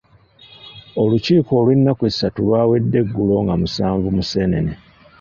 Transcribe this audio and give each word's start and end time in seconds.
Olukiiko 1.01 1.51
olw'ennaku 1.59 2.01
essatu 2.09 2.39
lwawedde 2.45 2.97
eggulo 3.03 3.35
nga 3.43 3.55
musanvu 3.61 4.07
Museenene. 4.15 4.73